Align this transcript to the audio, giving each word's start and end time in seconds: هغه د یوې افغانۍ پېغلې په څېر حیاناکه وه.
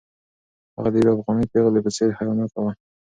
هغه 0.75 0.89
د 0.93 0.95
یوې 1.01 1.11
افغانۍ 1.15 1.45
پېغلې 1.51 1.79
په 1.85 1.91
څېر 1.95 2.09
حیاناکه 2.17 2.59
وه. 2.63 2.71